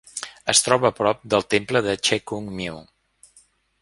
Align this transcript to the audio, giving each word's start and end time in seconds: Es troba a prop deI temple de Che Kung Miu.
Es 0.53 0.61
troba 0.67 0.87
a 0.89 0.95
prop 0.99 1.21
deI 1.33 1.45
temple 1.55 1.83
de 1.89 1.95
Che 2.09 2.19
Kung 2.33 2.49
Miu. 2.61 2.81